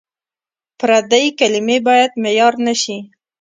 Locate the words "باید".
1.87-2.11